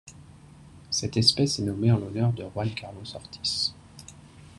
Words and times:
Cette 0.89 1.15
espèce 1.15 1.59
est 1.59 1.63
nommée 1.63 1.91
en 1.91 1.99
l'honneur 1.99 2.33
de 2.33 2.43
Juan 2.51 2.71
Carlos 2.73 3.03
Ortiz. 3.15 3.71